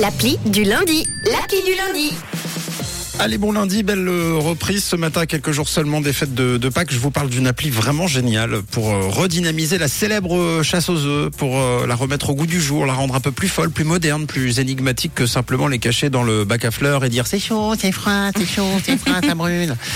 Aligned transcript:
L'appli 0.00 0.38
du 0.44 0.62
lundi. 0.64 1.06
L'appli 1.24 1.62
du 1.64 1.74
lundi. 1.74 2.12
Allez, 3.18 3.38
bon 3.38 3.52
lundi, 3.52 3.82
belle 3.82 4.06
euh, 4.06 4.34
reprise 4.34 4.84
ce 4.84 4.94
matin, 4.94 5.22
à 5.22 5.26
quelques 5.26 5.52
jours 5.52 5.70
seulement 5.70 6.02
des 6.02 6.12
fêtes 6.12 6.34
de, 6.34 6.58
de 6.58 6.68
Pâques. 6.68 6.92
Je 6.92 6.98
vous 6.98 7.10
parle 7.10 7.30
d'une 7.30 7.46
appli 7.46 7.70
vraiment 7.70 8.06
géniale 8.06 8.60
pour 8.70 8.90
euh, 8.90 9.08
redynamiser 9.08 9.78
la 9.78 9.88
célèbre 9.88 10.36
euh, 10.36 10.62
chasse 10.62 10.90
aux 10.90 10.98
œufs, 10.98 11.30
pour 11.30 11.58
euh, 11.58 11.86
la 11.86 11.94
remettre 11.94 12.28
au 12.28 12.34
goût 12.34 12.46
du 12.46 12.60
jour, 12.60 12.84
la 12.84 12.92
rendre 12.92 13.14
un 13.14 13.20
peu 13.20 13.32
plus 13.32 13.48
folle, 13.48 13.70
plus 13.70 13.84
moderne, 13.84 14.26
plus 14.26 14.58
énigmatique 14.58 15.12
que 15.14 15.24
simplement 15.24 15.66
les 15.66 15.78
cacher 15.78 16.10
dans 16.10 16.24
le 16.24 16.44
bac 16.44 16.66
à 16.66 16.70
fleurs 16.70 17.02
et 17.06 17.08
dire 17.08 17.26
c'est 17.26 17.38
chaud, 17.38 17.72
c'est 17.78 17.92
froid, 17.92 18.30
c'est 18.36 18.46
chaud, 18.46 18.68
c'est 18.84 18.98
froid, 18.98 19.20
ça 19.26 19.34
brûle. 19.34 19.74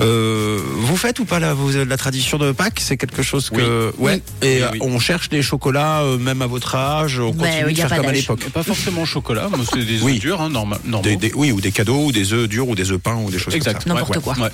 Euh, 0.00 0.58
vous 0.76 0.96
faites 0.96 1.18
ou 1.18 1.24
pas 1.24 1.38
la, 1.38 1.54
vous, 1.54 1.70
la 1.70 1.96
tradition 1.96 2.38
de 2.38 2.52
Pâques? 2.52 2.80
C'est 2.80 2.96
quelque 2.96 3.22
chose 3.22 3.50
que... 3.50 3.92
Ouais. 3.98 4.22
Et 4.42 4.56
Oui, 4.58 4.62
euh, 4.62 4.68
oui. 4.72 4.78
on 4.82 4.98
cherche 4.98 5.28
des 5.28 5.42
chocolats, 5.42 6.00
euh, 6.02 6.18
même 6.18 6.42
à 6.42 6.46
votre 6.46 6.74
âge, 6.74 7.18
on 7.18 7.26
Ouais, 7.28 7.32
continue 7.36 7.64
oui, 7.66 7.72
de 7.74 7.78
y 7.78 7.82
a 7.82 7.88
faire 7.88 7.96
pas 7.98 8.02
comme 8.02 8.10
à 8.10 8.12
l'époque. 8.12 8.44
Pas 8.50 8.62
forcément 8.62 9.04
chocolat, 9.04 9.48
mais 9.50 9.64
c'est 9.70 9.84
des 9.84 9.96
œufs 9.98 10.02
Oui. 10.02 10.18
durs, 10.18 10.40
hein, 10.40 10.50
norma- 10.50 10.78
normaux. 10.84 11.08
Des, 11.08 11.16
des- 11.16 11.32
oui, 11.34 11.52
ou 11.52 11.60
des 11.60 11.72
cadeaux, 11.72 12.06
ou 12.06 12.12
des 12.12 12.32
œufs 12.32 12.48
durs, 12.48 12.68
ou 12.68 12.74
des 12.74 12.90
œufs 12.90 12.98
peints, 13.00 13.16
ou 13.16 13.30
des 13.30 13.38
choses 13.38 13.54
Exact. 13.54 13.74
comme 13.74 13.82
ça. 13.82 13.88
N'importe 13.94 14.16
ouais, 14.16 14.22
quoi. 14.22 14.34
ouais. 14.38 14.50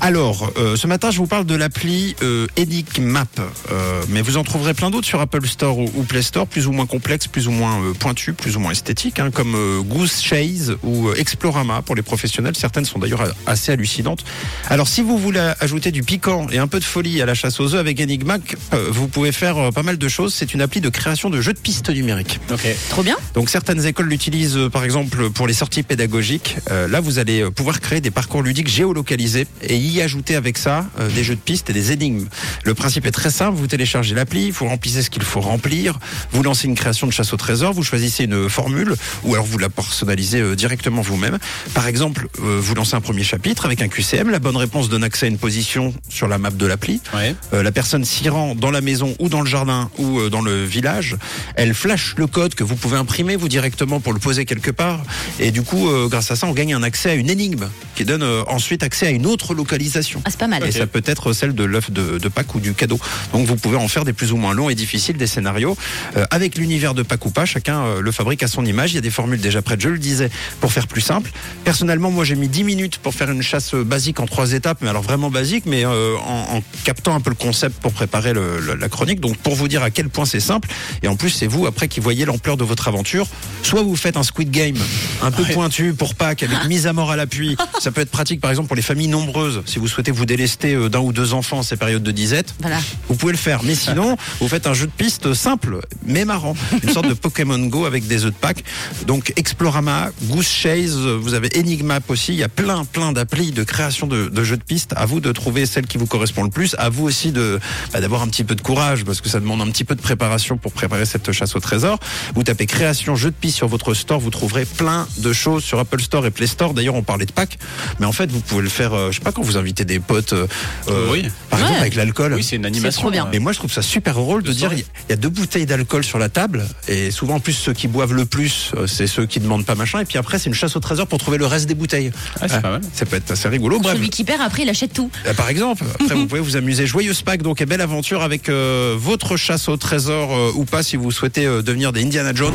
Alors, 0.00 0.50
euh, 0.58 0.76
ce 0.76 0.86
matin, 0.86 1.10
je 1.10 1.18
vous 1.18 1.26
parle 1.26 1.44
de 1.46 1.54
l'appli 1.54 2.16
euh, 2.22 2.46
Enigmap, 2.58 3.28
Euh, 3.72 4.02
mais 4.08 4.22
vous 4.22 4.36
en 4.36 4.44
trouverez 4.44 4.74
plein 4.74 4.90
d'autres 4.90 5.06
sur 5.06 5.20
Apple 5.20 5.46
Store 5.46 5.78
ou, 5.78 5.90
ou 5.94 6.02
Play 6.02 6.22
Store, 6.22 6.46
plus 6.46 6.66
ou 6.66 6.72
moins 6.72 6.86
complexes, 6.86 7.26
plus 7.28 7.46
ou 7.48 7.50
moins 7.50 7.80
euh, 7.82 7.92
pointus, 7.92 8.34
plus 8.36 8.56
ou 8.56 8.60
moins 8.60 8.72
esthétiques, 8.72 9.18
hein, 9.18 9.30
comme 9.30 9.54
euh, 9.54 9.80
Goose 9.82 10.20
Chase 10.20 10.76
ou 10.82 11.08
euh, 11.08 11.14
Explorama 11.16 11.82
pour 11.82 11.94
les 11.94 12.02
professionnels. 12.02 12.56
Certaines 12.56 12.84
sont 12.84 12.98
d'ailleurs 12.98 13.20
euh, 13.22 13.30
assez 13.46 13.72
hallucinantes. 13.72 14.24
Alors, 14.68 14.79
si 14.88 15.02
vous 15.02 15.18
voulez 15.18 15.52
ajouter 15.60 15.90
du 15.90 16.02
piquant 16.02 16.46
et 16.50 16.58
un 16.58 16.66
peu 16.66 16.78
de 16.78 16.84
folie 16.84 17.20
à 17.20 17.26
la 17.26 17.34
chasse 17.34 17.60
aux 17.60 17.74
œufs 17.74 17.80
avec 17.80 18.00
Enigmap, 18.00 18.40
euh, 18.72 18.88
vous 18.90 19.08
pouvez 19.08 19.32
faire 19.32 19.58
euh, 19.58 19.70
pas 19.70 19.82
mal 19.82 19.98
de 19.98 20.08
choses. 20.08 20.34
C'est 20.34 20.54
une 20.54 20.60
appli 20.60 20.80
de 20.80 20.88
création 20.88 21.30
de 21.30 21.40
jeux 21.40 21.52
de 21.52 21.58
pistes 21.58 21.90
numériques. 21.90 22.40
Ok. 22.50 22.66
Trop 22.88 23.02
bien. 23.02 23.16
Donc 23.34 23.50
certaines 23.50 23.84
écoles 23.86 24.06
l'utilisent 24.06 24.56
euh, 24.56 24.68
par 24.68 24.84
exemple 24.84 25.30
pour 25.30 25.46
les 25.46 25.54
sorties 25.54 25.82
pédagogiques. 25.82 26.56
Euh, 26.70 26.88
là, 26.88 27.00
vous 27.00 27.18
allez 27.18 27.42
euh, 27.42 27.50
pouvoir 27.50 27.80
créer 27.80 28.00
des 28.00 28.10
parcours 28.10 28.42
ludiques 28.42 28.68
géolocalisés 28.68 29.46
et 29.62 29.76
y 29.76 30.00
ajouter 30.00 30.36
avec 30.36 30.58
ça 30.58 30.86
euh, 30.98 31.08
des 31.10 31.24
jeux 31.24 31.34
de 31.34 31.40
pistes 31.40 31.70
et 31.70 31.72
des 31.72 31.92
énigmes. 31.92 32.26
Le 32.64 32.74
principe 32.74 33.06
est 33.06 33.10
très 33.10 33.30
simple, 33.30 33.56
vous 33.56 33.66
téléchargez 33.66 34.14
l'appli, 34.14 34.50
vous 34.50 34.66
remplissez 34.66 35.02
ce 35.02 35.10
qu'il 35.10 35.22
faut 35.22 35.40
remplir, 35.40 35.98
vous 36.32 36.42
lancez 36.42 36.66
une 36.66 36.74
création 36.74 37.06
de 37.06 37.12
chasse 37.12 37.32
au 37.32 37.36
trésor, 37.36 37.72
vous 37.72 37.82
choisissez 37.82 38.24
une 38.24 38.48
formule 38.48 38.94
ou 39.24 39.34
alors 39.34 39.46
vous 39.46 39.58
la 39.58 39.68
personnalisez 39.68 40.40
euh, 40.40 40.56
directement 40.56 41.02
vous-même. 41.02 41.38
Par 41.74 41.86
exemple, 41.86 42.28
euh, 42.42 42.58
vous 42.60 42.74
lancez 42.74 42.94
un 42.94 43.00
premier 43.00 43.24
chapitre 43.24 43.66
avec 43.66 43.82
un 43.82 43.88
QCM, 43.88 44.30
la 44.30 44.38
bonne 44.38 44.56
réponse 44.56 44.69
donne 44.88 45.04
accès 45.04 45.26
à 45.26 45.28
une 45.28 45.38
position 45.38 45.94
sur 46.08 46.28
la 46.28 46.38
map 46.38 46.50
de 46.50 46.66
l'appli. 46.66 47.00
Ouais. 47.14 47.34
Euh, 47.52 47.62
la 47.62 47.72
personne 47.72 48.04
s'y 48.04 48.28
rend 48.28 48.54
dans 48.54 48.70
la 48.70 48.80
maison 48.80 49.14
ou 49.18 49.28
dans 49.28 49.40
le 49.40 49.46
jardin 49.48 49.90
ou 49.98 50.18
euh, 50.18 50.30
dans 50.30 50.40
le 50.40 50.64
village, 50.64 51.16
elle 51.54 51.74
flash 51.74 52.14
le 52.16 52.26
code 52.26 52.54
que 52.54 52.64
vous 52.64 52.76
pouvez 52.76 52.96
imprimer 52.96 53.36
vous 53.36 53.48
directement 53.48 54.00
pour 54.00 54.12
le 54.12 54.18
poser 54.18 54.44
quelque 54.44 54.70
part 54.70 55.02
et 55.38 55.50
du 55.50 55.62
coup 55.62 55.88
euh, 55.88 56.08
grâce 56.08 56.30
à 56.30 56.36
ça 56.36 56.46
on 56.46 56.52
gagne 56.52 56.74
un 56.74 56.82
accès 56.82 57.10
à 57.10 57.14
une 57.14 57.30
énigme 57.30 57.68
qui 58.00 58.06
donne 58.06 58.22
euh, 58.22 58.42
ensuite 58.46 58.82
accès 58.82 59.06
à 59.06 59.10
une 59.10 59.26
autre 59.26 59.52
localisation. 59.52 60.22
Ah, 60.24 60.30
c'est 60.30 60.40
pas 60.40 60.46
mal. 60.46 60.64
Et 60.64 60.72
ça 60.72 60.86
peut 60.86 61.02
être 61.04 61.34
celle 61.34 61.54
de 61.54 61.64
l'œuf 61.64 61.90
de, 61.90 62.16
de 62.16 62.28
Pâques 62.28 62.54
ou 62.54 62.60
du 62.60 62.72
cadeau. 62.72 62.98
Donc 63.34 63.46
vous 63.46 63.56
pouvez 63.56 63.76
en 63.76 63.88
faire 63.88 64.06
des 64.06 64.14
plus 64.14 64.32
ou 64.32 64.38
moins 64.38 64.54
longs 64.54 64.70
et 64.70 64.74
difficiles, 64.74 65.18
des 65.18 65.26
scénarios. 65.26 65.76
Euh, 66.16 66.24
avec 66.30 66.56
l'univers 66.56 66.94
de 66.94 67.02
Pâques 67.02 67.26
ou 67.26 67.30
pas, 67.30 67.44
chacun 67.44 67.82
euh, 67.82 68.00
le 68.00 68.10
fabrique 68.10 68.42
à 68.42 68.48
son 68.48 68.64
image. 68.64 68.92
Il 68.92 68.94
y 68.94 68.98
a 68.98 69.02
des 69.02 69.10
formules 69.10 69.40
déjà 69.40 69.60
prêtes, 69.60 69.82
je 69.82 69.90
le 69.90 69.98
disais, 69.98 70.30
pour 70.60 70.72
faire 70.72 70.86
plus 70.86 71.02
simple. 71.02 71.30
Personnellement, 71.64 72.10
moi 72.10 72.24
j'ai 72.24 72.36
mis 72.36 72.48
10 72.48 72.64
minutes 72.64 72.98
pour 72.98 73.12
faire 73.12 73.30
une 73.30 73.42
chasse 73.42 73.74
basique 73.74 74.18
en 74.20 74.26
trois 74.26 74.52
étapes, 74.60 74.78
mais 74.82 74.88
alors 74.88 75.02
vraiment 75.02 75.30
basique, 75.30 75.64
mais 75.66 75.84
euh, 75.84 76.16
en, 76.18 76.56
en 76.58 76.62
captant 76.84 77.14
un 77.14 77.20
peu 77.20 77.30
le 77.30 77.36
concept 77.36 77.80
pour 77.80 77.92
préparer 77.92 78.32
le- 78.32 78.60
le- 78.60 78.74
la 78.74 78.88
chronique. 78.88 79.20
Donc 79.20 79.36
pour 79.38 79.54
vous 79.54 79.68
dire 79.68 79.82
à 79.82 79.90
quel 79.90 80.08
point 80.08 80.24
c'est 80.26 80.40
simple. 80.40 80.68
Et 81.02 81.08
en 81.08 81.16
plus, 81.16 81.30
c'est 81.30 81.46
vous 81.46 81.66
après 81.66 81.88
qui 81.88 82.00
voyez 82.00 82.24
l'ampleur 82.24 82.56
de 82.56 82.64
votre 82.64 82.86
aventure. 82.88 83.26
Soit 83.62 83.82
vous 83.82 83.96
faites 83.96 84.16
un 84.16 84.22
Squid 84.22 84.50
Game 84.50 84.76
un 85.22 85.30
peu 85.30 85.42
Ouais. 85.42 85.52
pointu 85.54 85.94
pour 85.94 86.14
Pâques 86.14 86.42
avec 86.42 86.66
mise 86.68 86.86
à 86.86 86.92
mort 86.92 87.10
à 87.10 87.16
l'appui. 87.16 87.56
Ça 87.80 87.90
peut 87.90 88.02
être 88.02 88.10
pratique 88.10 88.40
par 88.40 88.50
exemple 88.50 88.68
pour 88.68 88.76
les 88.76 88.82
familles 88.82 89.08
nombreuses. 89.08 89.62
Si 89.66 89.78
vous 89.78 89.88
souhaitez 89.88 90.10
vous 90.10 90.26
délester 90.26 90.74
euh, 90.74 90.88
d'un 90.90 91.00
ou 91.00 91.12
deux 91.12 91.32
enfants 91.32 91.58
en 91.58 91.62
ces 91.62 91.76
périodes 91.76 92.02
de 92.02 92.10
disette, 92.12 92.54
Voilà. 92.60 92.78
vous 93.08 93.14
pouvez 93.16 93.32
le 93.32 93.38
faire. 93.38 93.62
Mais 93.62 93.74
sinon, 93.74 94.16
vous 94.40 94.48
faites 94.48 94.66
un 94.66 94.74
jeu 94.74 94.86
de 94.86 94.92
piste 94.92 95.32
simple, 95.34 95.80
mais 96.04 96.24
marrant. 96.24 96.54
Une 96.82 96.90
sorte 96.90 97.08
de 97.08 97.14
Pokémon 97.20 97.58
Go 97.58 97.86
avec 97.86 98.06
des 98.06 98.24
œufs 98.24 98.32
de 98.32 98.36
Pâques. 98.38 98.64
Donc 99.06 99.32
Explorama, 99.36 100.10
Goose 100.24 100.46
Chase, 100.48 100.96
vous 100.98 101.34
avez 101.34 101.48
Enigmap 101.58 102.08
aussi. 102.10 102.32
Il 102.32 102.38
y 102.38 102.42
a 102.44 102.48
plein, 102.48 102.84
plein 102.84 103.12
d'applis 103.12 103.52
de 103.52 103.62
création 103.64 104.06
de, 104.06 104.28
de 104.28 104.44
jeux 104.44 104.49
de 104.56 104.62
piste. 104.62 104.92
À 104.96 105.06
vous 105.06 105.20
de 105.20 105.32
trouver 105.32 105.66
celle 105.66 105.86
qui 105.86 105.98
vous 105.98 106.06
correspond 106.06 106.42
le 106.42 106.50
plus. 106.50 106.74
À 106.78 106.88
vous 106.88 107.04
aussi 107.04 107.32
de 107.32 107.58
bah, 107.92 108.00
d'avoir 108.00 108.22
un 108.22 108.28
petit 108.28 108.44
peu 108.44 108.54
de 108.54 108.60
courage 108.60 109.04
parce 109.04 109.20
que 109.20 109.28
ça 109.28 109.40
demande 109.40 109.60
un 109.60 109.66
petit 109.70 109.84
peu 109.84 109.94
de 109.94 110.00
préparation 110.00 110.56
pour 110.56 110.72
préparer 110.72 111.04
cette 111.06 111.32
chasse 111.32 111.54
au 111.56 111.60
trésor. 111.60 111.98
Vous 112.34 112.42
tapez 112.42 112.66
création 112.66 113.16
jeu 113.16 113.30
de 113.30 113.34
piste 113.34 113.56
sur 113.56 113.68
votre 113.68 113.94
store, 113.94 114.20
vous 114.20 114.30
trouverez 114.30 114.64
plein 114.64 115.06
de 115.18 115.32
choses 115.32 115.62
sur 115.64 115.78
Apple 115.78 116.00
Store 116.00 116.26
et 116.26 116.30
Play 116.30 116.46
Store. 116.46 116.74
D'ailleurs, 116.74 116.94
on 116.94 117.02
parlait 117.02 117.26
de 117.26 117.32
Pâques, 117.32 117.58
mais 117.98 118.06
en 118.06 118.12
fait, 118.12 118.30
vous 118.30 118.40
pouvez 118.40 118.62
le 118.62 118.68
faire. 118.68 118.94
euh, 118.94 119.10
je 119.10 119.16
sais 119.18 119.24
pas 119.24 119.32
quand 119.32 119.42
vous 119.42 119.56
invitez 119.56 119.84
des 119.84 120.00
potes. 120.00 120.32
euh, 120.32 120.46
euh, 120.88 121.08
Oui. 121.10 121.28
Par 121.50 121.60
exemple, 121.60 121.80
avec 121.80 121.94
l'alcool. 121.94 122.34
Oui, 122.34 122.42
c'est 122.44 122.56
une 122.56 122.66
animation. 122.66 123.00
trop 123.02 123.10
bien. 123.10 123.24
euh, 123.26 123.28
Mais 123.32 123.38
moi, 123.38 123.52
je 123.52 123.58
trouve 123.58 123.72
ça 123.72 123.82
super 123.82 124.14
drôle 124.14 124.42
de 124.42 124.52
dire 124.52 124.72
il 124.72 124.84
y 125.08 125.12
a- 125.12 125.16
deux 125.16 125.28
bouteilles 125.28 125.66
d'alcool 125.66 126.02
sur 126.04 126.18
la 126.18 126.28
table 126.28 126.64
et 126.88 127.10
souvent 127.10 127.34
en 127.36 127.40
plus 127.40 127.52
ceux 127.52 127.72
qui 127.74 127.88
boivent 127.88 128.14
le 128.14 128.24
plus, 128.24 128.72
euh, 128.76 128.86
c'est 128.86 129.06
ceux 129.06 129.26
qui 129.26 129.38
demandent 129.40 129.66
pas 129.66 129.74
machin 129.74 130.00
et 130.00 130.04
puis 130.06 130.16
après 130.18 130.38
c'est 130.38 130.48
une 130.48 130.54
chasse 130.54 130.76
au 130.76 130.80
trésor 130.80 131.06
pour 131.06 131.18
trouver 131.18 131.36
le 131.38 131.44
reste 131.46 131.66
des 131.66 131.74
bouteilles. 131.74 132.10
Ah, 132.40 132.48
c'est 132.48 132.54
Ah, 132.54 132.60
pas 132.60 132.70
mal. 132.70 132.80
Ça 132.94 133.04
peut 133.06 133.16
être 133.16 133.30
assez 133.30 133.48
rigolo. 133.48 133.78
Bref, 133.80 133.96
Celui 133.96 134.08
qui 134.10 134.24
perd, 134.24 134.39
après, 134.44 134.62
il 134.62 134.68
achète 134.68 134.92
tout. 134.92 135.10
euh, 135.26 135.34
par 135.34 135.48
exemple, 135.48 135.84
après 135.94 136.14
vous 136.14 136.26
pouvez 136.26 136.40
vous 136.40 136.56
amuser. 136.56 136.86
Joyeuse 136.86 137.22
Pâques 137.22 137.42
donc 137.42 137.60
et 137.60 137.66
belle 137.66 137.80
aventure 137.80 138.22
avec 138.22 138.48
euh, 138.48 138.94
votre 138.98 139.36
chasse 139.36 139.68
au 139.68 139.76
trésor 139.76 140.34
euh, 140.34 140.52
ou 140.54 140.64
pas 140.64 140.82
si 140.82 140.96
vous 140.96 141.10
souhaitez 141.10 141.46
euh, 141.46 141.62
devenir 141.62 141.92
des 141.92 142.02
Indiana 142.02 142.32
Jones. 142.34 142.54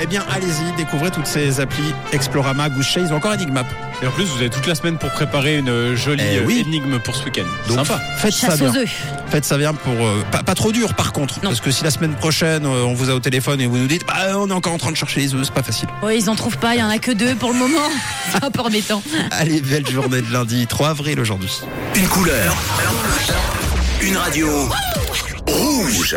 Eh 0.00 0.06
bien, 0.06 0.22
allez-y, 0.30 0.76
découvrez 0.76 1.10
toutes 1.10 1.26
ces 1.26 1.58
applis 1.60 1.94
Explorama, 2.12 2.68
Goose 2.68 2.84
Chase 2.84 3.12
ou 3.12 3.14
encore 3.14 3.32
Enigmap. 3.32 3.66
Et 4.02 4.06
en 4.06 4.10
plus, 4.10 4.24
vous 4.24 4.36
avez 4.38 4.50
toute 4.50 4.66
la 4.66 4.74
semaine 4.74 4.98
pour 4.98 5.10
préparer 5.10 5.56
une 5.56 5.70
euh, 5.70 5.96
jolie 5.96 6.22
Eh 6.32 6.38
euh, 6.38 6.44
oui. 6.44 6.62
énigme 6.66 6.98
pour 6.98 7.16
ce 7.16 7.24
week-end. 7.24 7.44
Donc, 7.66 7.78
Sympa. 7.78 7.98
faites 8.18 8.34
ça 8.34 8.56
bien. 8.56 8.72
Faites 9.30 9.44
ça 9.46 9.56
bien 9.56 9.72
pour 9.72 9.94
euh, 9.94 10.22
pas, 10.30 10.42
pas 10.42 10.54
trop 10.54 10.70
dur 10.70 10.92
par 10.94 11.12
contre 11.12 11.36
Non. 11.42 11.48
parce 11.50 11.62
que 11.62 11.70
si 11.70 11.82
la 11.82 11.90
semaine 11.90 12.14
prochaine 12.14 12.66
euh, 12.66 12.84
on 12.84 12.92
vous 12.94 13.08
a 13.10 13.14
au 13.14 13.20
téléphone 13.20 13.60
et 13.60 13.66
vous 13.66 13.78
nous 13.78 13.86
dites 13.88 14.06
bah 14.06 14.36
on 14.38 14.48
est 14.50 14.52
encore 14.52 14.72
en 14.74 14.78
train 14.78 14.92
de 14.92 14.96
chercher 14.96 15.20
les 15.20 15.34
œufs 15.34 15.44
c'est 15.44 15.52
pas 15.54 15.62
facile. 15.62 15.88
Ouais, 16.02 16.16
ils 16.18 16.28
en 16.30 16.36
trouvent 16.36 16.58
pas, 16.58 16.74
il 16.74 16.78
y 16.80 16.82
en 16.82 16.88
a 16.90 16.98
que 16.98 17.10
deux 17.10 17.34
pour 17.34 17.52
le 17.52 17.58
moment. 17.58 17.78
C'est 18.32 18.44
un 18.44 18.50
peu 18.50 18.60
embêtant. 18.60 19.02
Allez 19.30 19.60
belle 19.62 19.86
journée 19.88 20.20
de 20.20 20.30
lundi 20.32 20.66
3 20.66 20.90
avril 20.90 21.18
aujourd'hui. 21.18 21.50
Une 21.96 22.06
couleur. 22.08 22.54
Une 24.02 24.16
radio. 24.16 24.48
Rouge. 25.48 26.14